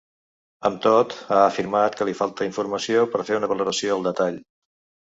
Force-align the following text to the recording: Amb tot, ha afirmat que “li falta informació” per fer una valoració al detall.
Amb 0.69 0.79
tot, 0.85 1.13
ha 1.35 1.37
afirmat 1.43 1.99
que 2.01 2.09
“li 2.09 2.17
falta 2.23 2.49
informació” 2.51 3.07
per 3.13 3.23
fer 3.31 3.39
una 3.43 3.55
valoració 3.57 4.01
al 4.01 4.11
detall. 4.13 4.47